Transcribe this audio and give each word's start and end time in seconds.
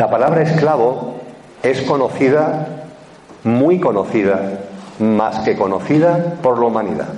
La 0.00 0.08
palabra 0.08 0.40
esclavo 0.40 1.16
es 1.62 1.82
conocida, 1.82 2.86
muy 3.44 3.78
conocida, 3.80 4.60
más 4.98 5.40
que 5.40 5.56
conocida 5.56 6.36
por 6.40 6.58
la 6.58 6.64
humanidad. 6.64 7.08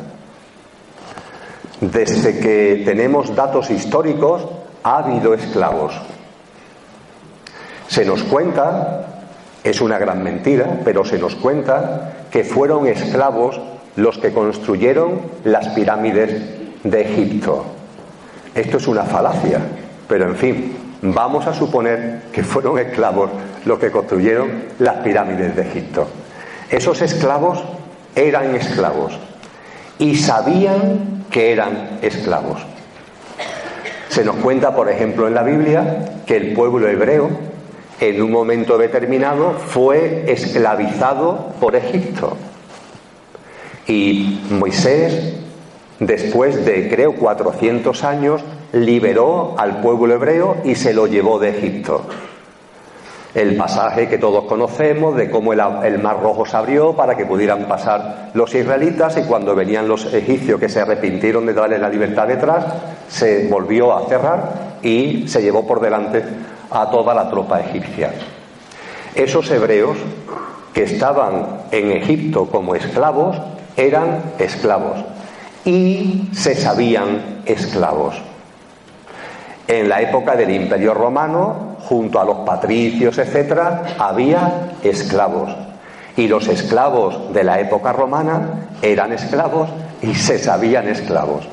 Desde 1.81 2.41
que 2.41 2.83
tenemos 2.85 3.37
datos 3.37 3.71
históricos, 3.71 4.49
ha 4.83 4.97
habido 4.99 5.33
esclavos. 5.33 5.93
Se 7.87 8.05
nos 8.05 8.25
cuenta, 8.25 9.07
es 9.62 9.81
una 9.81 9.99
gran 9.99 10.25
mentira, 10.25 10.81
pero 10.85 11.05
se 11.05 11.21
nos 11.21 11.37
cuenta 11.37 12.15
que 12.33 12.43
fueron 12.43 12.89
esclavos 12.89 13.61
los 13.95 14.19
que 14.19 14.33
construyeron 14.33 15.21
las 15.45 15.69
pirámides 15.69 16.83
de 16.83 17.01
Egipto. 17.01 17.65
Esto 18.56 18.78
es 18.78 18.89
una 18.89 19.05
falacia, 19.05 19.61
pero 20.09 20.27
en 20.27 20.34
fin, 20.34 20.81
vamos 21.03 21.47
a 21.47 21.55
suponer 21.55 22.22
que 22.33 22.45
fueron 22.45 22.78
esclavos 22.78 23.31
los 23.64 23.78
que 23.78 23.91
construyeron 23.91 24.64
las 24.78 24.97
pirámides 24.98 25.55
de 25.56 25.62
Egipto. 25.62 26.06
Esos 26.70 27.03
esclavos 27.03 27.62
eran 28.14 28.55
esclavos 28.55 29.19
y 29.98 30.14
sabían 30.17 31.25
que 31.31 31.53
eran 31.53 31.98
esclavos. 32.03 32.62
Se 34.09 34.25
nos 34.25 34.36
cuenta, 34.36 34.75
por 34.75 34.89
ejemplo, 34.89 35.27
en 35.27 35.34
la 35.34 35.42
Biblia 35.42 36.22
que 36.27 36.36
el 36.36 36.53
pueblo 36.53 36.89
hebreo 36.89 37.31
en 38.00 38.22
un 38.22 38.31
momento 38.31 38.78
determinado 38.78 39.53
fue 39.53 40.25
esclavizado 40.28 41.53
por 41.61 41.77
Egipto. 41.77 42.37
Y 43.87 44.41
Moisés, 44.50 45.34
después 45.98 46.64
de 46.64 46.89
creo 46.89 47.14
400 47.14 48.05
años, 48.05 48.42
liberó 48.73 49.55
al 49.59 49.81
pueblo 49.81 50.15
hebreo 50.15 50.56
y 50.65 50.75
se 50.75 50.95
lo 50.95 51.06
llevó 51.06 51.39
de 51.39 51.51
Egipto. 51.51 52.06
El 53.34 53.56
pasaje 53.56 54.09
que 54.09 54.19
todos 54.19 54.45
conocemos 54.45 55.17
de 55.17 55.31
cómo 55.31 55.55
el, 55.55 55.98
mar 55.98 56.20
rojo 56.20 56.45
se 56.45 56.56
abrió 56.56 56.95
para 56.95 57.17
que 57.17 57.25
pudieran 57.25 57.65
pasar 57.65 58.31
los 58.34 58.55
israelitas 58.55 59.17
y 59.17 59.23
cuando 59.23 59.55
venían 59.55 59.89
los 59.89 60.12
egipcios 60.12 60.61
que 60.61 60.69
se 60.69 60.81
arrepintieron 60.81 61.47
de 61.47 61.55
darle 61.55 61.78
la 61.78 61.89
libertad 61.89 62.28
detrás, 62.28 62.67
se 63.09 63.48
volvió 63.48 63.97
a 63.97 64.06
cerrar 64.06 64.78
y 64.83 65.27
se 65.28 65.41
llevó 65.41 65.67
por 65.67 65.81
delante 65.81 66.23
a 66.70 66.91
toda 66.91 67.15
la 67.15 67.31
tropa 67.31 67.61
egipcia. 67.61 68.12
Esos 69.15 69.50
hebreos 69.50 69.97
que 70.75 70.83
estaban 70.83 71.62
en 71.70 71.93
Egipto 71.93 72.47
como 72.47 72.75
esclavos 72.75 73.39
eran 73.77 74.34
esclavos 74.39 74.98
y 75.65 76.28
se 76.33 76.55
sabían 76.55 77.43
esclavos. 77.47 78.31
En 79.69 79.89
la 79.89 80.00
época 80.00 80.37
del 80.37 80.50
Imperio 80.50 80.95
Romano, 80.95 81.77
junto 81.81 82.21
a 82.21 82.25
los 82.25 82.39
patricios, 82.39 83.17
etcétera, 83.19 83.83
había 83.99 84.73
esclavos. 84.83 85.55
Y 86.17 86.28
los 86.28 86.49
esclavos 86.49 87.33
de 87.33 87.45
la 87.45 87.61
época 87.61 87.93
romana 87.93 88.69
eran 88.83 89.12
esclavos 89.12 89.71
y 90.03 90.15
se 90.15 90.39
sabían 90.39 90.89
esclavos. 90.89 91.47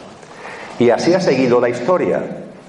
Y 0.80 0.90
así 0.90 1.14
ha 1.14 1.22
seguido 1.22 1.62
la 1.62 1.69
historia. 1.69 2.24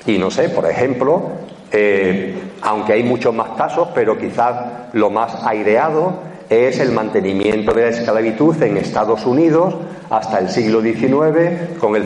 Y 0.07 0.19
no 0.19 0.31
sé, 0.31 0.49
por 0.51 0.67
ejemplo, 0.67 1.31
eh, 1.73 2.39
aunque 2.63 2.95
hay 2.95 3.03
muchos 3.03 3.35
más 3.35 3.51
casos, 3.51 3.89
pero 3.95 4.19
quizás 4.19 4.57
lo 4.93 5.11
más 5.11 5.47
aireado 5.47 6.15
es 6.49 6.81
el 6.81 6.91
mantenimiento 6.91 7.73
de 7.73 7.83
la 7.83 7.89
esclavitud 7.89 8.61
en 8.63 8.77
Estados 8.77 9.25
Unidos 9.25 9.77
hasta 10.11 10.41
el 10.41 10.49
siglo 10.49 10.83
XIX 10.83 11.79
con 11.79 11.95
el, 11.95 12.05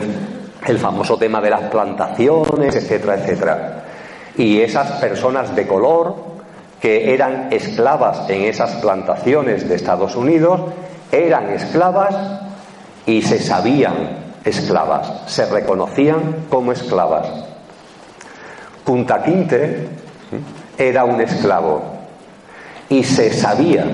el 0.67 0.79
famoso 0.79 1.17
tema 1.17 1.41
de 1.41 1.49
las 1.49 1.69
plantaciones, 1.69 2.75
etcétera, 2.75 3.15
etcétera. 3.15 3.83
Y 4.37 4.61
esas 4.61 4.91
personas 4.93 5.55
de 5.55 5.67
color 5.67 6.15
que 6.81 7.13
eran 7.13 7.47
esclavas 7.51 8.29
en 8.29 8.43
esas 8.43 8.75
plantaciones 8.75 9.67
de 9.67 9.75
Estados 9.75 10.15
Unidos 10.15 10.61
eran 11.11 11.49
esclavas 11.49 12.15
y 13.05 13.21
se 13.21 13.39
sabían 13.39 14.33
esclavas, 14.43 15.23
se 15.27 15.45
reconocían 15.45 16.45
como 16.49 16.71
esclavas. 16.71 17.27
Punta 18.83 19.23
Quinte 19.23 19.87
era 20.77 21.05
un 21.05 21.21
esclavo 21.21 21.81
y 22.89 23.03
se 23.03 23.31
sabía 23.33 23.85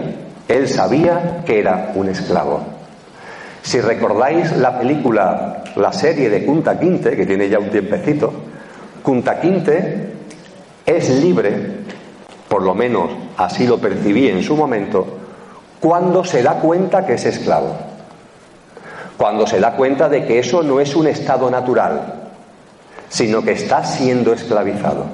él 0.51 0.67
sabía 0.67 1.43
que 1.45 1.59
era 1.59 1.93
un 1.95 2.09
esclavo. 2.09 2.61
Si 3.63 3.79
recordáis 3.79 4.51
la 4.57 4.79
película, 4.79 5.63
la 5.75 5.93
serie 5.93 6.29
de 6.29 6.45
Kunta 6.45 6.79
Quinte, 6.79 7.15
que 7.15 7.25
tiene 7.25 7.47
ya 7.47 7.59
un 7.59 7.69
tiempecito, 7.69 8.33
Kunta 9.03 9.39
Quinte 9.39 10.13
es 10.85 11.09
libre, 11.09 11.81
por 12.49 12.63
lo 12.63 12.73
menos 12.73 13.09
así 13.37 13.67
lo 13.67 13.77
percibí 13.77 14.27
en 14.27 14.43
su 14.43 14.55
momento, 14.55 15.05
cuando 15.79 16.23
se 16.23 16.43
da 16.43 16.55
cuenta 16.55 17.05
que 17.05 17.13
es 17.13 17.25
esclavo. 17.25 17.75
Cuando 19.17 19.45
se 19.45 19.59
da 19.59 19.73
cuenta 19.75 20.09
de 20.09 20.25
que 20.25 20.39
eso 20.39 20.63
no 20.63 20.79
es 20.79 20.95
un 20.95 21.07
estado 21.07 21.49
natural, 21.51 22.31
sino 23.09 23.43
que 23.43 23.51
está 23.51 23.83
siendo 23.83 24.33
esclavizado. 24.33 25.05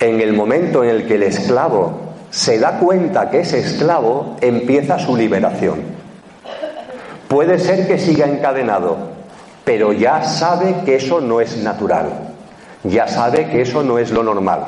En 0.00 0.20
el 0.20 0.32
momento 0.32 0.82
en 0.82 0.90
el 0.90 1.06
que 1.06 1.14
el 1.14 1.24
esclavo 1.24 2.07
se 2.30 2.58
da 2.58 2.78
cuenta 2.78 3.30
que 3.30 3.40
es 3.40 3.52
esclavo, 3.52 4.36
empieza 4.40 4.98
su 4.98 5.16
liberación. 5.16 5.80
Puede 7.26 7.58
ser 7.58 7.86
que 7.86 7.98
siga 7.98 8.26
encadenado, 8.26 8.96
pero 9.64 9.92
ya 9.92 10.22
sabe 10.22 10.76
que 10.84 10.96
eso 10.96 11.20
no 11.20 11.40
es 11.40 11.56
natural, 11.58 12.10
ya 12.84 13.06
sabe 13.08 13.48
que 13.48 13.62
eso 13.62 13.82
no 13.82 13.98
es 13.98 14.10
lo 14.10 14.22
normal. 14.22 14.60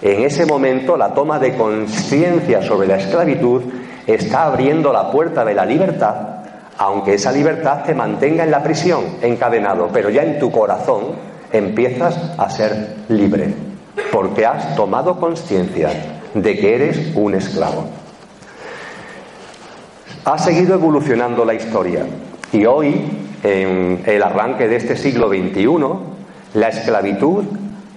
En 0.00 0.24
ese 0.24 0.46
momento 0.46 0.96
la 0.96 1.14
toma 1.14 1.38
de 1.38 1.54
conciencia 1.54 2.62
sobre 2.62 2.88
la 2.88 2.96
esclavitud 2.96 3.62
está 4.06 4.44
abriendo 4.44 4.92
la 4.92 5.10
puerta 5.10 5.44
de 5.44 5.54
la 5.54 5.64
libertad, 5.64 6.14
aunque 6.78 7.14
esa 7.14 7.30
libertad 7.30 7.84
te 7.84 7.94
mantenga 7.94 8.44
en 8.44 8.50
la 8.50 8.62
prisión, 8.62 9.04
encadenado, 9.22 9.90
pero 9.92 10.10
ya 10.10 10.22
en 10.22 10.38
tu 10.38 10.50
corazón 10.50 11.32
empiezas 11.52 12.16
a 12.38 12.50
ser 12.50 12.96
libre, 13.08 13.54
porque 14.10 14.46
has 14.46 14.74
tomado 14.74 15.20
conciencia 15.20 15.90
de 16.34 16.58
que 16.58 16.74
eres 16.74 17.12
un 17.14 17.34
esclavo. 17.34 17.84
Ha 20.24 20.38
seguido 20.38 20.74
evolucionando 20.74 21.44
la 21.44 21.54
historia 21.54 22.06
y 22.52 22.64
hoy, 22.64 23.00
en 23.42 24.02
el 24.06 24.22
arranque 24.22 24.68
de 24.68 24.76
este 24.76 24.96
siglo 24.96 25.28
XXI, 25.28 25.68
la 26.54 26.68
esclavitud 26.68 27.44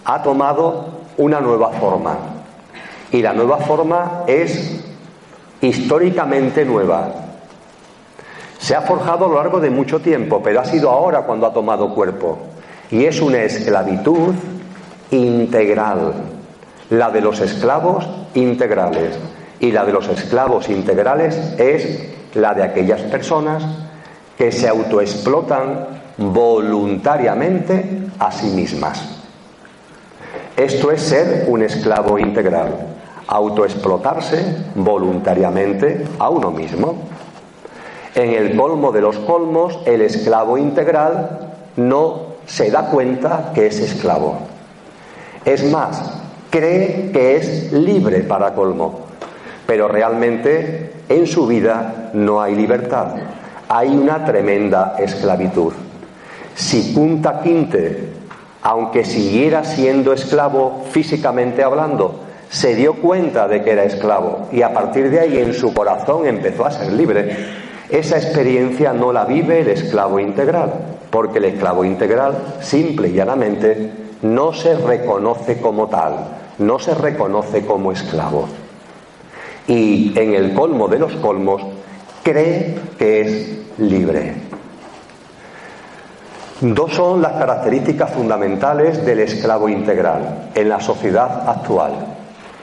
ha 0.05 0.23
tomado 0.23 0.89
una 1.17 1.39
nueva 1.39 1.71
forma. 1.73 2.17
Y 3.11 3.21
la 3.21 3.33
nueva 3.33 3.57
forma 3.59 4.23
es 4.27 4.83
históricamente 5.61 6.65
nueva. 6.65 7.13
Se 8.57 8.75
ha 8.75 8.81
forjado 8.81 9.25
a 9.25 9.29
lo 9.29 9.35
largo 9.35 9.59
de 9.59 9.69
mucho 9.69 9.99
tiempo, 9.99 10.41
pero 10.43 10.61
ha 10.61 10.65
sido 10.65 10.89
ahora 10.89 11.21
cuando 11.21 11.45
ha 11.45 11.53
tomado 11.53 11.93
cuerpo. 11.93 12.39
Y 12.89 13.05
es 13.05 13.21
una 13.21 13.43
esclavitud 13.43 14.33
integral 15.11 16.13
la 16.89 17.09
de 17.09 17.21
los 17.21 17.39
esclavos 17.39 18.07
integrales. 18.35 19.17
Y 19.59 19.71
la 19.71 19.83
de 19.83 19.91
los 19.91 20.07
esclavos 20.07 20.69
integrales 20.69 21.35
es 21.57 22.09
la 22.35 22.53
de 22.53 22.63
aquellas 22.63 23.01
personas 23.01 23.63
que 24.37 24.51
se 24.51 24.67
autoexplotan 24.67 25.87
voluntariamente 26.17 28.03
a 28.19 28.31
sí 28.31 28.47
mismas. 28.47 29.15
Esto 30.55 30.91
es 30.91 31.01
ser 31.01 31.45
un 31.49 31.63
esclavo 31.63 32.17
integral, 32.17 32.69
autoexplotarse 33.27 34.65
voluntariamente 34.75 36.05
a 36.19 36.29
uno 36.29 36.51
mismo. 36.51 36.95
En 38.13 38.29
el 38.29 38.55
colmo 38.55 38.91
de 38.93 39.01
los 39.01 39.17
colmos, 39.19 39.79
el 39.85 40.01
esclavo 40.01 40.57
integral 40.57 41.51
no 41.75 42.35
se 42.45 42.71
da 42.71 42.89
cuenta 42.89 43.51
que 43.53 43.67
es 43.67 43.79
esclavo. 43.79 44.37
Es 45.43 45.69
más, 45.69 46.24
cree 46.55 47.11
que 47.11 47.35
es 47.35 47.73
libre 47.73 48.21
para 48.21 48.53
colmo, 48.53 49.01
pero 49.67 49.89
realmente 49.89 50.93
en 51.09 51.27
su 51.27 51.47
vida 51.47 52.11
no 52.13 52.41
hay 52.41 52.55
libertad, 52.55 53.07
hay 53.67 53.89
una 53.89 54.23
tremenda 54.23 54.95
esclavitud. 54.97 55.73
Si 56.55 56.93
Punta 56.93 57.41
Quinte, 57.41 58.07
aunque 58.61 59.03
siguiera 59.03 59.65
siendo 59.65 60.13
esclavo 60.13 60.85
físicamente 60.91 61.61
hablando, 61.61 62.21
se 62.49 62.73
dio 62.73 62.93
cuenta 62.93 63.49
de 63.49 63.61
que 63.61 63.71
era 63.71 63.83
esclavo 63.83 64.47
y 64.53 64.61
a 64.61 64.73
partir 64.73 65.09
de 65.09 65.19
ahí 65.19 65.37
en 65.37 65.53
su 65.53 65.73
corazón 65.73 66.25
empezó 66.25 66.65
a 66.65 66.71
ser 66.71 66.93
libre, 66.93 67.35
esa 67.89 68.15
experiencia 68.15 68.93
no 68.93 69.11
la 69.11 69.25
vive 69.25 69.59
el 69.59 69.67
esclavo 69.67 70.21
integral, 70.21 70.71
porque 71.09 71.39
el 71.39 71.45
esclavo 71.45 71.83
integral, 71.83 72.55
simple 72.61 73.09
y 73.09 73.13
llanamente, 73.13 73.91
no 74.21 74.53
se 74.53 74.75
reconoce 74.77 75.59
como 75.59 75.87
tal, 75.87 76.44
no 76.59 76.79
se 76.79 76.93
reconoce 76.93 77.65
como 77.65 77.91
esclavo. 77.91 78.47
Y 79.67 80.17
en 80.17 80.33
el 80.33 80.53
colmo 80.53 80.87
de 80.87 80.99
los 80.99 81.13
colmos 81.13 81.61
cree 82.23 82.77
que 82.97 83.21
es 83.21 83.79
libre. 83.79 84.33
Dos 86.61 86.93
son 86.93 87.21
las 87.21 87.33
características 87.33 88.11
fundamentales 88.11 89.05
del 89.05 89.19
esclavo 89.19 89.67
integral 89.67 90.51
en 90.55 90.69
la 90.69 90.79
sociedad 90.79 91.49
actual, 91.49 91.93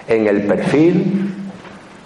en 0.08 0.26
el 0.26 0.46
perfil, 0.46 1.34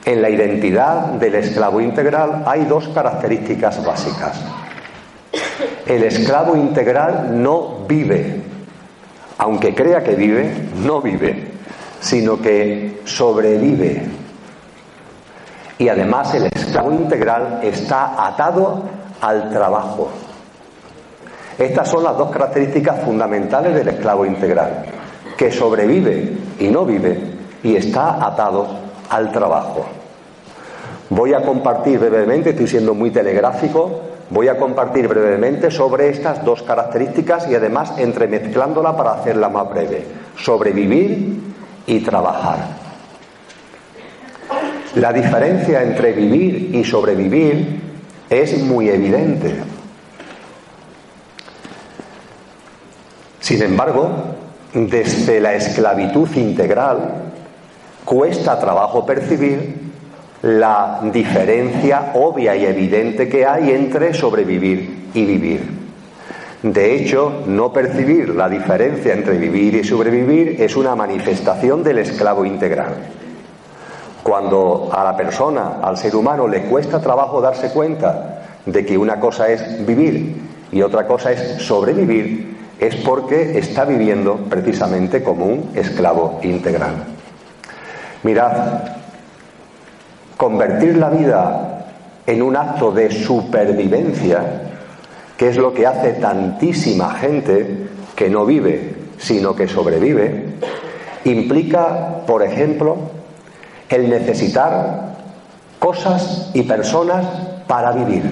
en 0.05 0.23
la 0.23 0.31
identidad 0.31 1.13
del 1.15 1.35
esclavo 1.37 1.81
integral 1.81 2.45
hay 2.47 2.65
dos 2.65 2.89
características 2.89 3.85
básicas. 3.85 4.41
El 5.87 6.03
esclavo 6.05 6.57
integral 6.57 7.43
no 7.43 7.85
vive, 7.89 8.41
aunque 9.39 9.75
crea 9.75 10.03
que 10.03 10.15
vive, 10.15 10.51
no 10.85 11.01
vive, 11.01 11.56
sino 12.01 12.41
que 12.41 13.01
sobrevive. 13.05 14.03
Y 15.79 15.89
además 15.89 16.35
el 16.35 16.47
esclavo 16.47 16.93
integral 16.93 17.61
está 17.63 18.27
atado 18.27 18.83
al 19.21 19.51
trabajo. 19.51 20.11
Estas 21.59 21.89
son 21.89 22.05
las 22.05 22.17
dos 22.17 22.31
características 22.31 23.03
fundamentales 23.03 23.75
del 23.75 23.89
esclavo 23.89 24.27
integral, 24.27 24.85
que 25.37 25.51
sobrevive 25.51 26.37
y 26.59 26.69
no 26.69 26.85
vive 26.85 27.19
y 27.63 27.77
está 27.77 28.27
atado 28.27 28.67
al 29.09 29.33
trabajo. 29.33 29.87
Voy 31.09 31.35
a 31.35 31.43
compartir 31.43 31.99
brevemente, 31.99 32.51
estoy 32.51 32.67
siendo 32.67 32.93
muy 32.93 33.11
telegráfico, 33.11 34.01
voy 34.29 34.49
a 34.49 34.59
compartir 34.59 35.09
brevemente 35.09 35.71
sobre 35.71 36.09
estas 36.09 36.45
dos 36.45 36.63
características 36.63 37.49
y 37.49 37.55
además 37.55 37.95
entremezclándola 37.97 38.97
para 38.97 39.13
hacerla 39.13 39.49
más 39.49 39.71
breve. 39.71 40.05
Sobrevivir 40.37 41.56
y 41.87 42.01
trabajar. 42.01 42.59
La 44.97 45.13
diferencia 45.13 45.83
entre 45.83 46.13
vivir 46.13 46.75
y 46.75 46.85
sobrevivir 46.85 47.81
es 48.31 48.59
muy 48.63 48.89
evidente. 48.89 49.55
Sin 53.41 53.63
embargo, 53.63 54.11
desde 54.73 55.41
la 55.41 55.55
esclavitud 55.55 56.29
integral, 56.37 57.33
cuesta 58.05 58.59
trabajo 58.59 59.05
percibir 59.05 59.87
la 60.43 61.01
diferencia 61.13 62.13
obvia 62.15 62.57
y 62.57 62.65
evidente 62.65 63.29
que 63.29 63.47
hay 63.47 63.71
entre 63.71 64.15
sobrevivir 64.15 65.11
y 65.13 65.25
vivir. 65.25 65.76
De 66.73 66.97
hecho, 66.97 67.45
no 67.47 67.73
percibir 67.73 68.35
la 68.35 68.49
diferencia 68.49 69.15
entre 69.15 69.39
vivir 69.39 69.77
y 69.77 69.85
sobrevivir 69.85 70.61
es 70.61 70.75
una 70.75 70.97
manifestación 70.97 71.85
del 71.85 71.99
esclavo 71.99 72.45
integral. 72.45 72.97
Cuando 74.25 74.91
a 74.93 75.05
la 75.05 75.17
persona, 75.17 75.79
al 75.81 75.97
ser 75.97 76.17
humano, 76.17 76.49
le 76.49 76.63
cuesta 76.63 77.01
trabajo 77.01 77.41
darse 77.41 77.71
cuenta 77.71 78.43
de 78.67 78.85
que 78.85 78.99
una 78.99 79.21
cosa 79.21 79.49
es 79.49 79.87
vivir 79.87 80.43
y 80.73 80.83
otra 80.83 81.07
cosa 81.07 81.31
es 81.31 81.63
sobrevivir, 81.63 82.57
es 82.81 82.97
porque 82.97 83.61
está 83.61 83.85
viviendo 83.85 84.35
precisamente 84.51 85.23
como 85.23 85.47
un 85.47 85.71
esclavo 85.77 86.41
integral. 86.43 86.95
Mirad, 88.25 88.81
convertir 90.37 90.97
la 90.97 91.11
vida 91.11 91.87
en 92.27 92.43
un 92.43 92.57
acto 92.57 92.91
de 92.91 93.09
supervivencia, 93.13 94.67
que 95.37 95.49
es 95.49 95.57
lo 95.57 95.73
que 95.75 95.87
hace 95.87 96.15
tantísima 96.15 97.15
gente 97.15 97.89
que 98.15 98.31
no 98.31 98.47
vive, 98.47 98.95
sino 99.19 99.55
que 99.55 99.69
sobrevive, 99.69 100.45
implica, 101.25 102.23
por 102.27 102.43
ejemplo, 102.43 102.97
el 103.89 104.09
necesitar 104.09 105.17
cosas 105.79 106.51
y 106.55 106.63
personas 106.63 107.27
para 107.67 107.93
vivir. 107.93 108.23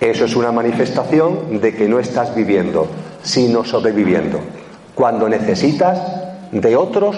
Eso 0.00 0.24
es 0.24 0.36
una 0.36 0.52
manifestación 0.52 1.60
de 1.60 1.74
que 1.74 1.88
no 1.88 1.98
estás 1.98 2.34
viviendo, 2.34 2.86
sino 3.22 3.64
sobreviviendo. 3.64 4.40
Cuando 4.94 5.28
necesitas 5.28 6.00
de 6.52 6.76
otros 6.76 7.16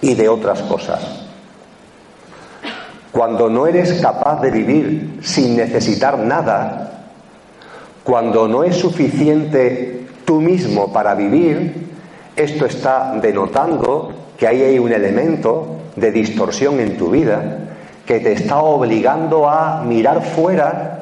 y 0.00 0.14
de 0.14 0.28
otras 0.28 0.60
cosas. 0.62 1.00
Cuando 3.12 3.48
no 3.48 3.66
eres 3.66 4.00
capaz 4.00 4.40
de 4.40 4.50
vivir 4.50 5.20
sin 5.22 5.56
necesitar 5.56 6.18
nada, 6.18 6.99
cuando 8.04 8.48
no 8.48 8.64
es 8.64 8.76
suficiente 8.76 10.06
tú 10.24 10.40
mismo 10.40 10.92
para 10.92 11.14
vivir, 11.14 11.88
esto 12.36 12.66
está 12.66 13.14
denotando 13.20 14.12
que 14.38 14.46
ahí 14.46 14.62
hay 14.62 14.78
un 14.78 14.92
elemento 14.92 15.76
de 15.96 16.10
distorsión 16.10 16.80
en 16.80 16.96
tu 16.96 17.10
vida 17.10 17.58
que 18.06 18.20
te 18.20 18.32
está 18.32 18.58
obligando 18.58 19.48
a 19.48 19.82
mirar 19.82 20.22
fuera 20.22 21.00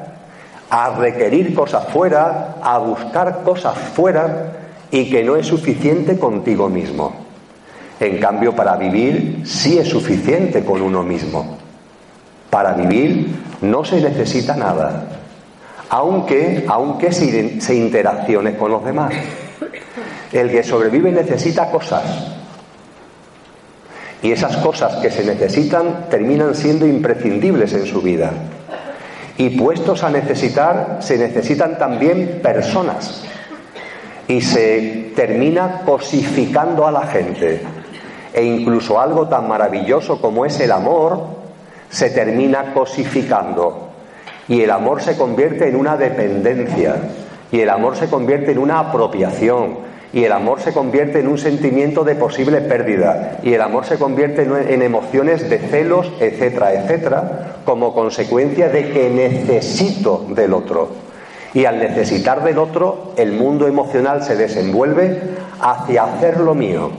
a 0.69 0.95
requerir 0.95 1.55
cosas 1.55 1.87
fuera, 1.87 2.55
a 2.61 2.77
buscar 2.77 3.41
cosas 3.43 3.77
fuera 3.77 4.51
y 4.91 5.09
que 5.09 5.23
no 5.23 5.35
es 5.35 5.47
suficiente 5.47 6.17
contigo 6.19 6.69
mismo. 6.69 7.13
En 7.99 8.19
cambio, 8.19 8.55
para 8.55 8.75
vivir 8.77 9.41
sí 9.45 9.77
es 9.77 9.89
suficiente 9.89 10.63
con 10.63 10.81
uno 10.81 11.03
mismo. 11.03 11.57
Para 12.49 12.73
vivir 12.73 13.35
no 13.61 13.83
se 13.83 13.99
necesita 13.99 14.55
nada, 14.55 15.07
aunque, 15.89 17.11
se, 17.11 17.59
se 17.59 17.75
interaccione 17.75 18.55
con 18.55 18.71
los 18.71 18.85
demás. 18.85 19.13
El 20.31 20.51
que 20.51 20.63
sobrevive 20.63 21.11
necesita 21.11 21.71
cosas. 21.71 22.03
Y 24.21 24.31
esas 24.31 24.57
cosas 24.57 24.97
que 24.97 25.09
se 25.09 25.23
necesitan 25.25 26.07
terminan 26.09 26.53
siendo 26.53 26.85
imprescindibles 26.85 27.73
en 27.73 27.85
su 27.85 28.01
vida. 28.01 28.31
Y 29.37 29.57
puestos 29.57 30.03
a 30.03 30.09
necesitar, 30.09 30.97
se 30.99 31.17
necesitan 31.17 31.77
también 31.77 32.39
personas. 32.43 33.23
Y 34.27 34.41
se 34.41 35.11
termina 35.15 35.81
cosificando 35.85 36.85
a 36.85 36.91
la 36.91 37.07
gente. 37.07 37.61
E 38.33 38.43
incluso 38.43 38.99
algo 38.99 39.27
tan 39.27 39.47
maravilloso 39.47 40.21
como 40.21 40.45
es 40.45 40.59
el 40.59 40.71
amor, 40.71 41.25
se 41.89 42.11
termina 42.11 42.73
cosificando. 42.73 43.88
Y 44.49 44.61
el 44.61 44.71
amor 44.71 45.01
se 45.01 45.15
convierte 45.15 45.69
en 45.69 45.77
una 45.77 45.95
dependencia. 45.95 46.95
Y 47.51 47.61
el 47.61 47.69
amor 47.69 47.95
se 47.95 48.09
convierte 48.09 48.51
en 48.51 48.57
una 48.57 48.79
apropiación 48.79 49.89
y 50.11 50.23
el 50.23 50.31
amor 50.31 50.59
se 50.59 50.73
convierte 50.73 51.19
en 51.19 51.27
un 51.27 51.37
sentimiento 51.37 52.03
de 52.03 52.15
posible 52.15 52.61
pérdida 52.61 53.37
y 53.43 53.53
el 53.53 53.61
amor 53.61 53.85
se 53.85 53.97
convierte 53.97 54.41
en, 54.41 54.81
emociones 54.81 55.49
de 55.49 55.59
celos, 55.59 56.11
etcétera, 56.19 56.73
etcétera, 56.73 57.57
como 57.63 57.93
consecuencia 57.93 58.69
de 58.69 58.89
que 58.89 59.09
necesito 59.09 60.25
del 60.29 60.53
otro. 60.53 60.89
Y 61.53 61.65
al 61.65 61.79
necesitar 61.79 62.43
del 62.43 62.57
otro, 62.57 63.13
el 63.17 63.33
mundo 63.33 63.67
emocional 63.67 64.23
se 64.23 64.35
desenvuelve 64.35 65.19
hacia 65.59 66.03
hacer 66.03 66.39
lo 66.39 66.55
mío. 66.55 66.91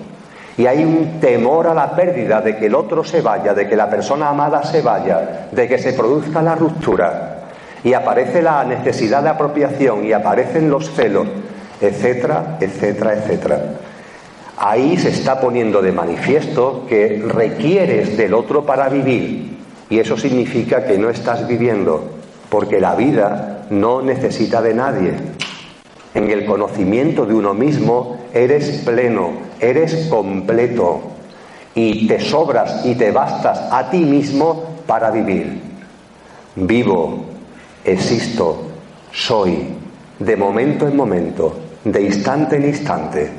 Y 0.57 0.67
hay 0.67 0.85
un 0.85 1.21
temor 1.21 1.67
a 1.67 1.75
la 1.75 1.95
pérdida 1.95 2.41
de 2.41 2.57
que 2.57 2.67
el 2.67 2.75
otro 2.75 3.03
se 3.03 3.23
vaya, 3.23 3.55
de 3.55 3.69
que 3.69 3.77
la 3.77 3.89
persona 3.89 4.29
amada 4.29 4.63
se 4.63 4.83
vaya, 4.83 5.49
de 5.51 5.69
que 5.69 5.79
se 5.79 5.95
produzca 5.95 6.43
la 6.43 6.55
ruptura. 6.55 7.40
Y 7.83 7.95
aparece 7.95 8.43
la 8.43 8.65
necesidad 8.65 9.23
de 9.23 9.31
apropiación 9.31 10.05
y 10.05 10.13
aparecen 10.13 10.71
los 10.71 10.91
celos 10.91 11.27
etcétera, 11.81 12.59
etcétera, 12.61 13.15
etcétera. 13.15 13.63
Ahí 14.59 14.99
se 14.99 15.09
está 15.09 15.41
poniendo 15.41 15.81
de 15.81 15.93
manifiesto 15.93 16.85
que 16.87 17.23
requieres 17.27 18.17
del 18.17 18.35
otro 18.35 18.67
para 18.67 18.89
vivir 18.89 19.59
y 19.89 19.99
eso 19.99 20.17
significa 20.17 20.85
que 20.85 20.99
no 20.99 21.09
estás 21.09 21.49
viviendo, 21.49 22.11
porque 22.51 22.79
la 22.79 22.95
vida 22.95 23.67
no 23.71 24.03
necesita 24.03 24.61
de 24.61 24.75
nadie. 24.75 25.15
En 26.15 26.31
el 26.31 26.45
conocimiento 26.45 27.25
de 27.25 27.35
uno 27.35 27.55
mismo 27.55 28.19
eres 28.35 28.83
pleno, 28.85 29.31
eres 29.59 30.09
completo 30.09 31.01
y 31.75 32.07
te 32.07 32.21
sobras 32.21 32.85
y 32.85 32.97
te 32.97 33.13
bastas 33.13 33.73
a 33.73 33.89
ti 33.91 33.99
mismo 33.99 34.77
para 34.87 35.11
vivir. 35.11 35.61
Vivo, 36.57 37.30
existo, 37.85 38.63
soy, 39.13 39.69
de 40.19 40.37
momento 40.37 40.87
en 40.87 40.97
momento, 40.97 41.55
de 41.85 42.03
instante 42.03 42.57
en 42.57 42.67
instante. 42.67 43.31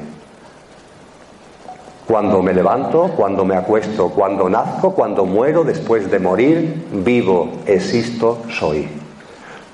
Cuando 2.08 2.42
me 2.42 2.54
levanto, 2.54 3.12
cuando 3.16 3.46
me 3.46 3.56
acuesto, 3.56 4.10
cuando 4.10 4.50
nazco, 4.50 4.94
cuando 4.94 5.26
muero, 5.26 5.64
después 5.64 6.10
de 6.12 6.20
morir, 6.20 6.88
vivo, 6.92 7.50
existo, 7.66 8.44
soy. 8.50 8.88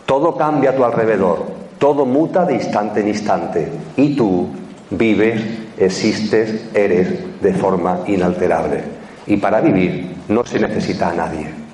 Todo 0.06 0.36
cambia 0.36 0.72
a 0.72 0.76
tu 0.76 0.84
alrededor, 0.84 1.46
todo 1.80 2.06
muta 2.06 2.46
de 2.46 2.56
instante 2.56 3.00
en 3.00 3.08
instante. 3.08 3.72
Y 3.96 4.16
tú 4.16 4.50
vives, 4.92 5.42
existes, 5.78 6.66
eres 6.74 7.42
de 7.42 7.54
forma 7.54 8.02
inalterable. 8.06 8.84
Y 9.26 9.38
para 9.38 9.62
vivir 9.62 10.16
no 10.28 10.46
se 10.46 10.60
necesita 10.60 11.10
a 11.10 11.14
nadie. 11.14 11.67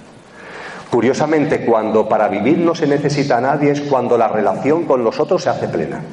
Curiosamente, 0.94 1.66
cuando 1.66 2.08
para 2.08 2.28
vivir 2.28 2.60
no 2.60 2.76
se 2.76 2.86
necesita 2.86 3.40
a 3.40 3.42
nadie 3.42 3.72
es 3.72 3.82
cuando 3.82 4.16
la 4.16 4.28
relación 4.28 4.84
con 4.84 5.04
los 5.04 5.20
otros 5.20 5.42
se 5.42 5.50
hace 5.50 5.68
plena. 5.68 6.04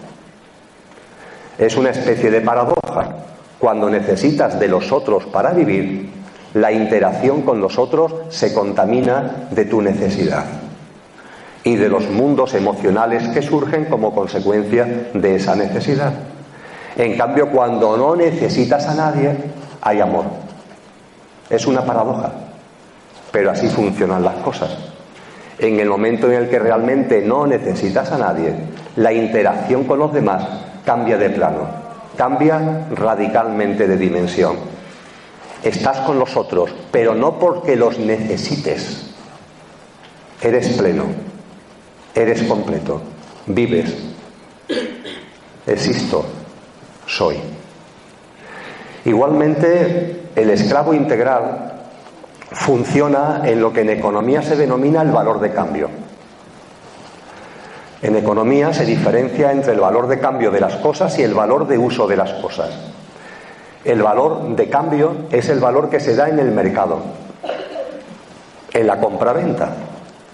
Es 1.58 1.76
una 1.76 1.90
especie 1.90 2.30
de 2.30 2.40
paradoja. 2.40 3.10
Cuando 3.58 3.90
necesitas 3.90 4.58
de 4.58 4.68
los 4.68 4.90
otros 4.90 5.26
para 5.26 5.50
vivir, 5.50 6.08
la 6.54 6.72
interacción 6.72 7.42
con 7.42 7.60
los 7.60 7.78
otros 7.78 8.14
se 8.30 8.54
contamina 8.54 9.48
de 9.50 9.66
tu 9.66 9.82
necesidad. 9.82 10.46
y 11.62 11.76
de 11.76 11.90
los 11.90 12.08
mundos 12.08 12.54
emocionales 12.54 13.28
que 13.28 13.42
surgen 13.42 13.84
como 13.84 14.14
consecuencia 14.14 15.10
de 15.12 15.34
esa 15.34 15.54
necesidad. 15.56 16.14
En 16.96 17.18
cambio, 17.18 17.50
cuando 17.50 17.98
no 17.98 18.16
necesitas 18.16 18.86
a 18.88 18.94
nadie, 18.94 19.36
hay 19.82 20.00
amor. 20.00 20.24
Es 21.50 21.66
una 21.66 21.84
paradoja, 21.84 22.32
pero 23.30 23.50
así 23.50 23.68
funcionan 23.68 24.24
las 24.24 24.36
cosas. 24.36 24.70
En 25.58 25.78
el 25.78 25.88
momento 25.88 26.30
en 26.30 26.38
el 26.38 26.48
que 26.48 26.58
realmente 26.58 27.20
no 27.20 27.46
necesitas 27.46 28.10
a 28.12 28.18
nadie, 28.18 28.54
la 28.96 29.12
interacción 29.12 29.84
con 29.84 29.98
los 29.98 30.12
demás 30.12 30.42
cambia 30.84 31.18
de 31.18 31.30
plano, 31.30 31.68
cambia 32.16 32.86
radicalmente 32.92 33.86
de 33.86 33.96
dimensión. 33.96 34.56
Estás 35.62 35.98
con 35.98 36.18
los 36.18 36.36
otros, 36.36 36.74
pero 36.90 37.14
no 37.14 37.38
porque 37.38 37.76
los 37.76 37.98
necesites. 37.98 39.06
Eres 40.40 40.68
pleno, 40.70 41.04
eres 42.14 42.42
completo, 42.44 43.02
vives, 43.46 43.94
existo, 45.66 46.24
soy. 47.06 47.36
Igualmente, 49.04 50.22
el 50.34 50.50
esclavo 50.50 50.94
integral 50.94 51.79
funciona 52.52 53.42
en 53.44 53.60
lo 53.60 53.72
que 53.72 53.82
en 53.82 53.90
economía 53.90 54.42
se 54.42 54.56
denomina 54.56 55.02
el 55.02 55.10
valor 55.10 55.40
de 55.40 55.52
cambio. 55.52 55.88
En 58.02 58.16
economía 58.16 58.72
se 58.72 58.84
diferencia 58.84 59.52
entre 59.52 59.74
el 59.74 59.80
valor 59.80 60.08
de 60.08 60.18
cambio 60.18 60.50
de 60.50 60.60
las 60.60 60.76
cosas 60.76 61.18
y 61.18 61.22
el 61.22 61.34
valor 61.34 61.66
de 61.66 61.76
uso 61.76 62.06
de 62.06 62.16
las 62.16 62.32
cosas. 62.34 62.70
El 63.84 64.02
valor 64.02 64.56
de 64.56 64.68
cambio 64.68 65.12
es 65.30 65.48
el 65.48 65.60
valor 65.60 65.90
que 65.90 66.00
se 66.00 66.16
da 66.16 66.28
en 66.28 66.38
el 66.38 66.50
mercado, 66.50 67.00
en 68.72 68.86
la 68.86 68.98
compra-venta. 69.00 69.70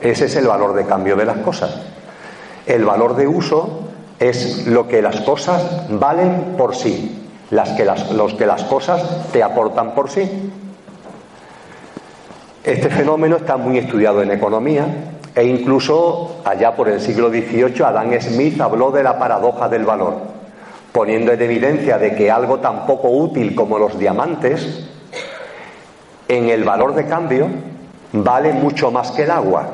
Ese 0.00 0.26
es 0.26 0.36
el 0.36 0.46
valor 0.46 0.74
de 0.74 0.84
cambio 0.84 1.16
de 1.16 1.24
las 1.24 1.38
cosas. 1.38 1.76
El 2.66 2.84
valor 2.84 3.16
de 3.16 3.26
uso 3.26 3.80
es 4.18 4.66
lo 4.66 4.88
que 4.88 5.02
las 5.02 5.20
cosas 5.20 5.88
valen 5.88 6.54
por 6.56 6.74
sí, 6.74 7.28
las 7.50 7.70
que 7.70 7.84
las, 7.84 8.10
los 8.12 8.34
que 8.34 8.46
las 8.46 8.64
cosas 8.64 9.30
te 9.32 9.42
aportan 9.42 9.94
por 9.94 10.10
sí. 10.10 10.52
Este 12.66 12.90
fenómeno 12.90 13.36
está 13.36 13.56
muy 13.56 13.78
estudiado 13.78 14.20
en 14.22 14.32
economía 14.32 14.86
e 15.36 15.44
incluso 15.44 16.38
allá 16.44 16.74
por 16.74 16.88
el 16.88 17.00
siglo 17.00 17.28
XVIII 17.30 17.84
Adam 17.84 18.10
Smith 18.20 18.60
habló 18.60 18.90
de 18.90 19.04
la 19.04 19.20
paradoja 19.20 19.68
del 19.68 19.84
valor, 19.84 20.16
poniendo 20.90 21.30
en 21.30 21.40
evidencia 21.40 21.96
de 21.96 22.16
que 22.16 22.28
algo 22.28 22.58
tan 22.58 22.84
poco 22.84 23.08
útil 23.08 23.54
como 23.54 23.78
los 23.78 23.96
diamantes, 23.96 24.84
en 26.26 26.48
el 26.48 26.64
valor 26.64 26.96
de 26.96 27.06
cambio, 27.06 27.46
vale 28.12 28.52
mucho 28.52 28.90
más 28.90 29.12
que 29.12 29.22
el 29.22 29.30
agua. 29.30 29.68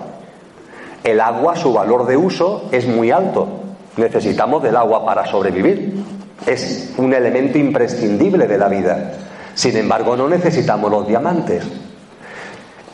El 1.02 1.18
agua, 1.22 1.56
su 1.56 1.72
valor 1.72 2.04
de 2.06 2.18
uso 2.18 2.68
es 2.72 2.86
muy 2.86 3.10
alto. 3.10 3.48
Necesitamos 3.96 4.62
del 4.62 4.76
agua 4.76 5.02
para 5.06 5.24
sobrevivir. 5.24 6.04
Es 6.44 6.92
un 6.98 7.14
elemento 7.14 7.56
imprescindible 7.56 8.46
de 8.46 8.58
la 8.58 8.68
vida. 8.68 9.12
Sin 9.54 9.78
embargo, 9.78 10.14
no 10.14 10.28
necesitamos 10.28 10.90
los 10.90 11.08
diamantes. 11.08 11.64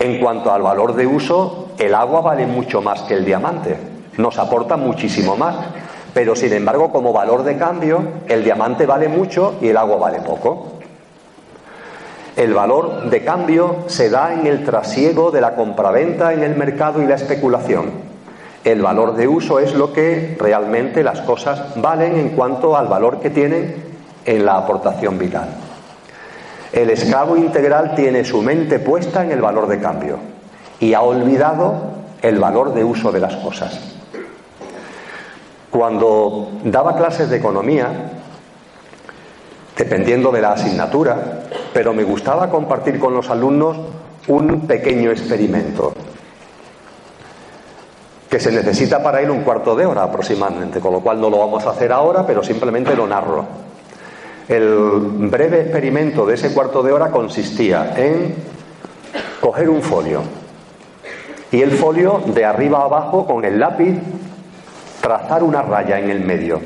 En 0.01 0.21
cuanto 0.21 0.53
al 0.53 0.63
valor 0.63 0.95
de 0.95 1.07
uso, 1.07 1.71
el 1.79 1.95
agua 1.95 2.21
vale 2.21 2.47
mucho 2.47 2.81
más 2.81 3.03
que 3.03 3.15
el 3.15 3.25
diamante. 3.25 3.77
Nos 4.17 4.39
aporta 4.39 4.77
muchísimo 4.77 5.37
más. 5.37 5.57
Pero, 6.15 6.35
sin 6.37 6.53
embargo, 6.53 6.91
como 6.91 7.13
valor 7.13 7.43
de 7.43 7.57
cambio, 7.57 8.03
el 8.29 8.45
diamante 8.45 8.87
vale 8.87 9.09
mucho 9.09 9.57
y 9.61 9.69
el 9.69 9.77
agua 9.77 9.97
vale 9.97 10.21
poco. 10.21 10.79
El 12.37 12.55
valor 12.55 13.11
de 13.11 13.25
cambio 13.25 13.79
se 13.89 14.11
da 14.11 14.33
en 14.33 14.47
el 14.47 14.65
trasiego 14.65 15.33
de 15.33 15.41
la 15.41 15.57
compraventa 15.57 16.33
en 16.33 16.45
el 16.45 16.55
mercado 16.55 17.03
y 17.03 17.07
la 17.07 17.17
especulación. 17.17 17.91
El 18.65 18.81
valor 18.81 19.17
de 19.17 19.27
uso 19.27 19.59
es 19.59 19.75
lo 19.75 19.93
que 19.93 20.37
realmente 20.39 21.03
las 21.03 21.21
cosas 21.23 21.75
valen 21.77 22.17
en 22.17 22.29
cuanto 22.31 22.77
al 22.77 22.87
valor 22.87 23.19
que 23.19 23.31
tienen 23.31 23.83
en 24.25 24.47
la 24.47 24.57
aportación 24.57 25.19
vital. 25.19 25.49
El 26.73 26.91
esclavo 26.91 27.37
integral 27.37 27.95
tiene 27.95 28.25
su 28.25 28.43
mente 28.43 28.79
puesta 28.79 29.25
en 29.25 29.33
el 29.33 29.41
valor 29.41 29.69
de 29.69 29.81
cambio 29.81 30.19
y 30.81 30.95
ha 30.95 31.03
olvidado 31.03 31.75
el 32.23 32.39
valor 32.39 32.75
de 32.75 32.85
uso 32.85 33.11
de 33.11 33.21
las 33.21 33.37
cosas. 33.37 33.79
Cuando 35.71 36.51
daba 36.65 36.97
clases 36.97 37.31
de 37.31 37.37
economía, 37.37 37.89
dependiendo 39.77 40.31
de 40.31 40.43
la 40.43 40.53
asignatura, 40.53 41.45
pero 41.73 41.95
me 41.95 42.05
gustaba 42.05 42.51
compartir 42.51 42.99
con 42.99 43.15
los 43.15 43.31
alumnos 43.31 43.77
un 44.27 44.67
pequeño 44.67 45.11
experimento 45.11 45.95
que 48.29 48.39
se 48.39 48.53
necesita 48.53 49.03
para 49.03 49.23
él 49.23 49.31
un 49.31 49.43
cuarto 49.43 49.75
de 49.75 49.87
hora 49.87 50.03
aproximadamente, 50.03 50.81
con 50.81 50.93
lo 50.93 51.01
cual 51.01 51.21
no 51.21 51.31
lo 51.31 51.39
vamos 51.39 51.65
a 51.65 51.71
hacer 51.71 51.93
ahora, 51.93 52.27
pero 52.27 52.43
simplemente 52.43 52.95
lo 52.95 53.07
narro. 53.07 53.68
El 54.49 55.29
breve 55.31 55.61
experimento 55.61 56.25
de 56.25 56.35
ese 56.35 56.55
cuarto 56.55 56.83
de 56.83 56.91
hora 56.91 57.11
consistía 57.11 57.93
en 57.97 58.35
coger 59.41 59.69
un 59.69 59.83
folio 59.83 60.23
y 61.53 61.61
el 61.61 61.73
folio 61.73 62.23
de 62.27 62.47
arriba 62.47 62.81
a 62.81 62.85
abajo 62.85 63.27
con 63.27 63.45
el 63.45 63.61
lápiz 63.61 63.99
trazar 65.03 65.43
una 65.43 65.61
raya 65.61 65.99
en 65.99 66.09
el 66.09 66.21
medio, 66.21 66.61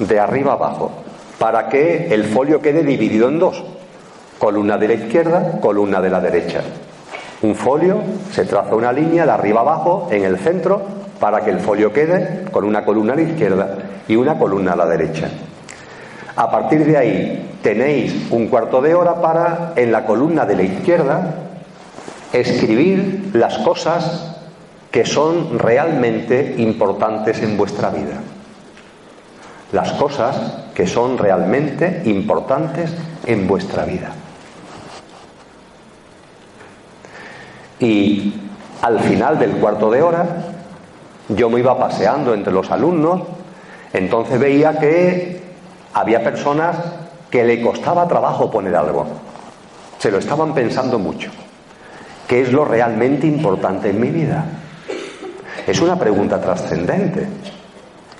de 0.00 0.18
arriba 0.18 0.52
a 0.52 0.54
abajo, 0.56 0.90
para 1.38 1.68
que 1.68 2.12
el 2.12 2.24
folio 2.24 2.60
quede 2.60 2.82
dividido 2.82 3.28
en 3.28 3.38
dos, 3.38 3.62
columna 4.38 4.76
de 4.76 4.88
la 4.88 4.94
izquierda, 4.94 5.60
columna 5.60 6.00
de 6.00 6.10
la 6.10 6.20
derecha. 6.20 6.62
Un 7.42 7.54
folio, 7.54 8.00
se 8.32 8.46
traza 8.46 8.74
una 8.74 8.92
línea 8.92 9.24
de 9.24 9.30
arriba 9.30 9.60
a 9.60 9.62
abajo 9.62 10.08
en 10.10 10.24
el 10.24 10.38
centro 10.38 10.82
para 11.20 11.44
que 11.44 11.50
el 11.50 11.60
folio 11.60 11.92
quede 11.92 12.46
con 12.50 12.64
una 12.64 12.84
columna 12.84 13.12
a 13.12 13.16
la 13.16 13.22
izquierda 13.22 13.78
y 14.08 14.16
una 14.16 14.36
columna 14.36 14.72
a 14.72 14.76
la 14.76 14.86
derecha. 14.86 15.30
A 16.38 16.52
partir 16.52 16.86
de 16.86 16.96
ahí 16.96 17.58
tenéis 17.64 18.14
un 18.30 18.46
cuarto 18.46 18.80
de 18.80 18.94
hora 18.94 19.20
para, 19.20 19.72
en 19.74 19.90
la 19.90 20.06
columna 20.06 20.46
de 20.46 20.54
la 20.54 20.62
izquierda, 20.62 21.34
escribir 22.32 23.30
las 23.32 23.58
cosas 23.58 24.36
que 24.92 25.04
son 25.04 25.58
realmente 25.58 26.54
importantes 26.58 27.42
en 27.42 27.56
vuestra 27.56 27.90
vida. 27.90 28.20
Las 29.72 29.90
cosas 29.94 30.36
que 30.74 30.86
son 30.86 31.18
realmente 31.18 32.02
importantes 32.04 32.94
en 33.26 33.48
vuestra 33.48 33.84
vida. 33.84 34.12
Y 37.80 38.34
al 38.82 39.00
final 39.00 39.40
del 39.40 39.56
cuarto 39.56 39.90
de 39.90 40.02
hora, 40.02 40.24
yo 41.30 41.50
me 41.50 41.58
iba 41.58 41.76
paseando 41.76 42.32
entre 42.32 42.52
los 42.52 42.70
alumnos, 42.70 43.22
entonces 43.92 44.38
veía 44.38 44.78
que 44.78 45.37
había 45.94 46.22
personas 46.22 46.76
que 47.30 47.44
le 47.44 47.60
costaba 47.60 48.08
trabajo 48.08 48.50
poner 48.50 48.74
algo. 48.76 49.06
Se 49.98 50.10
lo 50.10 50.18
estaban 50.18 50.54
pensando 50.54 50.98
mucho. 50.98 51.30
¿Qué 52.26 52.42
es 52.42 52.52
lo 52.52 52.64
realmente 52.64 53.26
importante 53.26 53.90
en 53.90 54.00
mi 54.00 54.10
vida? 54.10 54.44
Es 55.66 55.80
una 55.80 55.98
pregunta 55.98 56.40
trascendente. 56.40 57.26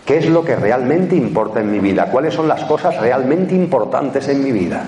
¿Qué 0.04 0.18
es 0.18 0.26
lo 0.26 0.42
que 0.44 0.56
realmente 0.56 1.14
importa 1.14 1.60
en 1.60 1.70
mi 1.70 1.78
vida? 1.80 2.06
¿Cuáles 2.10 2.34
son 2.34 2.48
las 2.48 2.64
cosas 2.64 2.96
realmente 2.98 3.54
importantes 3.54 4.28
en 4.28 4.42
mi 4.42 4.52
vida? 4.52 4.84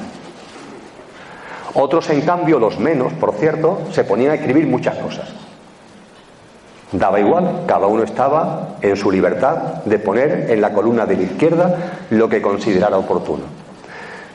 Otros, 1.74 2.08
en 2.10 2.22
cambio, 2.22 2.58
los 2.58 2.78
menos, 2.78 3.12
por 3.12 3.34
cierto, 3.34 3.82
se 3.92 4.04
ponían 4.04 4.32
a 4.32 4.34
escribir 4.34 4.66
muchas 4.66 4.96
cosas. 4.96 5.28
Daba 6.92 7.20
igual, 7.20 7.62
cada 7.66 7.86
uno 7.86 8.02
estaba 8.02 8.70
en 8.80 8.96
su 8.96 9.12
libertad 9.12 9.84
de 9.84 9.98
poner 10.00 10.50
en 10.50 10.60
la 10.60 10.72
columna 10.72 11.06
de 11.06 11.16
la 11.16 11.22
izquierda 11.22 11.76
lo 12.10 12.28
que 12.28 12.42
considerara 12.42 12.98
oportuno. 12.98 13.44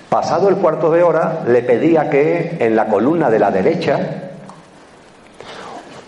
Pasado 0.07 0.47
el 0.47 0.55
cuarto 0.55 0.89
de 0.89 1.03
hora, 1.03 1.41
le 1.47 1.61
pedía 1.63 2.09
que 2.09 2.55
en 2.59 2.77
la 2.77 2.87
columna 2.87 3.29
de 3.29 3.39
la 3.39 3.51
derecha, 3.51 4.31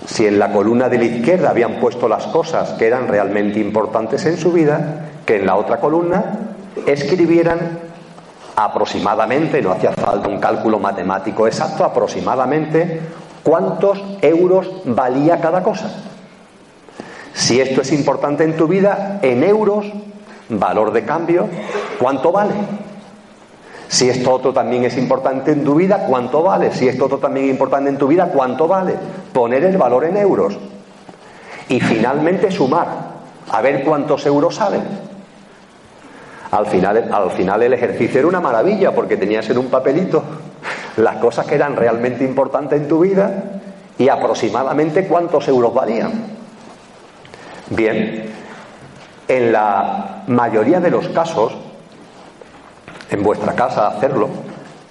si 0.05 0.25
en 0.25 0.39
la 0.39 0.53
columna 0.53 0.87
de 0.87 0.97
la 0.99 1.03
izquierda 1.03 1.49
habían 1.49 1.81
puesto 1.81 2.07
las 2.07 2.27
cosas 2.27 2.69
que 2.73 2.87
eran 2.87 3.09
realmente 3.09 3.59
importantes 3.59 4.25
en 4.25 4.37
su 4.37 4.53
vida, 4.53 5.09
que 5.25 5.35
en 5.35 5.45
la 5.45 5.57
otra 5.57 5.81
columna 5.81 6.23
escribieran 6.85 7.79
aproximadamente, 8.55 9.61
no 9.61 9.73
hacía 9.73 9.91
falta 9.91 10.29
un 10.29 10.39
cálculo 10.39 10.79
matemático 10.79 11.45
exacto, 11.45 11.83
aproximadamente 11.83 13.01
cuántos 13.43 14.01
euros 14.21 14.69
valía 14.85 15.41
cada 15.41 15.61
cosa. 15.61 16.06
Si 17.37 17.61
esto 17.61 17.81
es 17.81 17.91
importante 17.91 18.43
en 18.43 18.57
tu 18.57 18.67
vida, 18.67 19.19
en 19.21 19.43
euros, 19.43 19.85
valor 20.49 20.91
de 20.91 21.05
cambio, 21.05 21.47
¿cuánto 21.99 22.31
vale? 22.31 22.55
Si 23.87 24.09
esto 24.09 24.33
otro 24.33 24.53
también 24.53 24.85
es 24.85 24.97
importante 24.97 25.51
en 25.51 25.63
tu 25.63 25.75
vida, 25.75 26.07
¿cuánto 26.07 26.41
vale? 26.41 26.71
Si 26.71 26.87
esto 26.87 27.05
otro 27.05 27.19
también 27.19 27.45
es 27.45 27.51
importante 27.51 27.91
en 27.91 27.97
tu 27.99 28.07
vida, 28.07 28.31
¿cuánto 28.33 28.67
vale? 28.67 28.95
Poner 29.31 29.63
el 29.65 29.77
valor 29.77 30.05
en 30.05 30.17
euros. 30.17 30.57
Y 31.69 31.79
finalmente 31.79 32.49
sumar, 32.49 32.87
a 33.51 33.61
ver 33.61 33.83
cuántos 33.83 34.25
euros 34.25 34.55
salen. 34.55 34.81
Al 36.49 36.65
final, 36.65 37.07
al 37.13 37.29
final 37.29 37.61
el 37.61 37.73
ejercicio 37.73 38.17
era 38.19 38.27
una 38.27 38.41
maravilla 38.41 38.95
porque 38.95 39.15
tenías 39.15 39.47
en 39.51 39.59
un 39.59 39.67
papelito 39.67 40.23
las 40.95 41.17
cosas 41.17 41.45
que 41.45 41.53
eran 41.53 41.75
realmente 41.75 42.23
importantes 42.23 42.81
en 42.81 42.87
tu 42.87 43.01
vida 43.01 43.43
y 43.95 44.09
aproximadamente 44.09 45.05
cuántos 45.05 45.47
euros 45.47 45.71
valían. 45.71 46.36
Bien, 47.69 48.29
en 49.27 49.51
la 49.51 50.23
mayoría 50.27 50.79
de 50.79 50.89
los 50.89 51.09
casos, 51.09 51.53
en 53.09 53.23
vuestra 53.23 53.53
casa 53.53 53.87
hacerlo, 53.87 54.29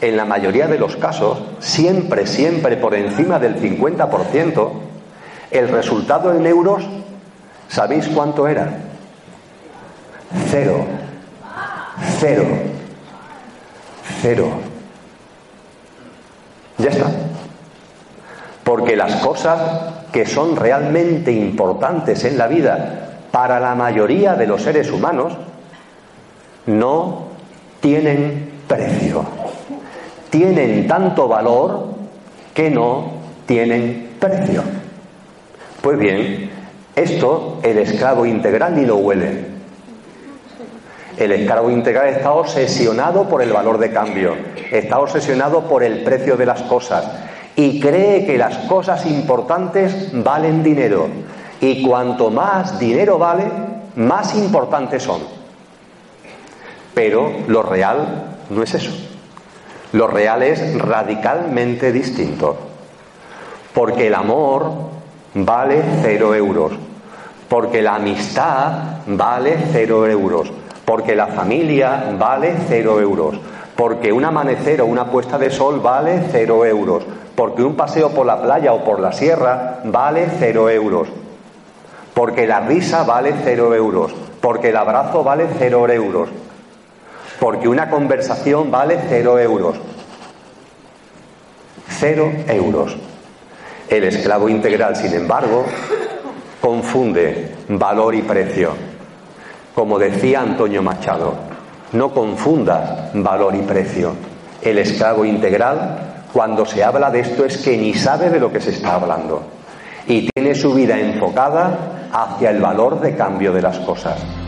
en 0.00 0.16
la 0.16 0.26
mayoría 0.26 0.66
de 0.66 0.78
los 0.78 0.96
casos, 0.96 1.38
siempre, 1.58 2.26
siempre 2.26 2.76
por 2.76 2.94
encima 2.94 3.38
del 3.38 3.56
50%, 3.60 4.70
el 5.50 5.68
resultado 5.68 6.34
en 6.34 6.46
euros, 6.46 6.84
¿sabéis 7.68 8.08
cuánto 8.08 8.46
era? 8.46 8.78
Cero. 10.50 10.84
Cero. 12.18 12.44
Cero. 14.20 14.48
Ya 16.78 16.90
está. 16.90 17.06
Porque 18.64 18.96
las 18.96 19.16
cosas 19.16 19.58
que 20.16 20.24
son 20.24 20.56
realmente 20.56 21.30
importantes 21.30 22.24
en 22.24 22.38
la 22.38 22.46
vida 22.46 23.18
para 23.30 23.60
la 23.60 23.74
mayoría 23.74 24.32
de 24.32 24.46
los 24.46 24.62
seres 24.62 24.90
humanos 24.90 25.36
no 26.64 27.26
tienen 27.80 28.62
precio. 28.66 29.26
Tienen 30.30 30.88
tanto 30.88 31.28
valor 31.28 31.88
que 32.54 32.70
no 32.70 33.10
tienen 33.44 34.12
precio. 34.18 34.62
Pues 35.82 35.98
bien, 35.98 36.50
esto 36.94 37.58
el 37.62 37.76
esclavo 37.76 38.24
integral 38.24 38.74
ni 38.74 38.86
lo 38.86 38.96
huele. 38.96 39.44
El 41.18 41.30
esclavo 41.30 41.70
integral 41.70 42.08
está 42.08 42.32
obsesionado 42.32 43.28
por 43.28 43.42
el 43.42 43.52
valor 43.52 43.76
de 43.76 43.92
cambio, 43.92 44.34
está 44.72 44.98
obsesionado 44.98 45.68
por 45.68 45.82
el 45.82 46.04
precio 46.04 46.38
de 46.38 46.46
las 46.46 46.62
cosas 46.62 47.04
y 47.56 47.80
cree 47.80 48.26
que 48.26 48.36
las 48.36 48.58
cosas 48.68 49.06
importantes 49.06 50.10
valen 50.12 50.62
dinero. 50.62 51.08
Y 51.60 51.82
cuanto 51.82 52.30
más 52.30 52.78
dinero 52.78 53.18
vale, 53.18 53.44
más 53.96 54.34
importantes 54.34 55.02
son. 55.02 55.22
Pero 56.92 57.30
lo 57.48 57.62
real 57.62 58.36
no 58.50 58.62
es 58.62 58.74
eso. 58.74 58.92
Lo 59.92 60.06
real 60.06 60.42
es 60.42 60.78
radicalmente 60.78 61.92
distinto. 61.92 62.56
Porque 63.72 64.08
el 64.08 64.14
amor 64.14 64.72
vale 65.34 65.82
cero 66.02 66.34
euros. 66.34 66.72
Porque 67.48 67.80
la 67.80 67.94
amistad 67.94 68.98
vale 69.06 69.56
cero 69.72 70.06
euros. 70.06 70.52
Porque 70.84 71.16
la 71.16 71.28
familia 71.28 72.14
vale 72.18 72.54
cero 72.68 73.00
euros. 73.00 73.38
Porque 73.74 74.12
un 74.12 74.24
amanecer 74.24 74.82
o 74.82 74.86
una 74.86 75.06
puesta 75.06 75.38
de 75.38 75.50
sol 75.50 75.80
vale 75.80 76.24
cero 76.30 76.66
euros. 76.66 77.04
Porque 77.36 77.62
un 77.62 77.76
paseo 77.76 78.10
por 78.10 78.26
la 78.26 78.40
playa 78.40 78.72
o 78.72 78.82
por 78.82 78.98
la 78.98 79.12
sierra 79.12 79.80
vale 79.84 80.26
cero 80.38 80.70
euros. 80.70 81.08
Porque 82.14 82.46
la 82.46 82.60
risa 82.60 83.04
vale 83.04 83.34
cero 83.44 83.74
euros. 83.74 84.12
Porque 84.40 84.70
el 84.70 84.76
abrazo 84.76 85.22
vale 85.22 85.46
cero 85.58 85.86
euros. 85.88 86.30
Porque 87.38 87.68
una 87.68 87.90
conversación 87.90 88.70
vale 88.70 88.98
cero 89.08 89.38
euros. 89.38 89.76
Cero 91.88 92.32
euros. 92.48 92.96
El 93.88 94.04
esclavo 94.04 94.48
integral, 94.48 94.96
sin 94.96 95.12
embargo, 95.12 95.64
confunde 96.60 97.54
valor 97.68 98.14
y 98.14 98.22
precio. 98.22 98.70
Como 99.74 99.98
decía 99.98 100.40
Antonio 100.40 100.82
Machado, 100.82 101.34
no 101.92 102.12
confundas 102.12 103.10
valor 103.12 103.54
y 103.54 103.60
precio. 103.60 104.14
El 104.62 104.78
esclavo 104.78 105.24
integral, 105.24 106.15
cuando 106.36 106.66
se 106.66 106.84
habla 106.84 107.10
de 107.10 107.20
esto, 107.20 107.46
es 107.46 107.56
que 107.56 107.78
ni 107.78 107.94
sabe 107.94 108.28
de 108.28 108.38
lo 108.38 108.52
que 108.52 108.60
se 108.60 108.68
está 108.68 108.96
hablando 108.96 109.42
y 110.06 110.28
tiene 110.34 110.54
su 110.54 110.74
vida 110.74 110.98
enfocada 110.98 112.10
hacia 112.12 112.50
el 112.50 112.60
valor 112.60 113.00
de 113.00 113.16
cambio 113.16 113.54
de 113.54 113.62
las 113.62 113.78
cosas. 113.78 114.45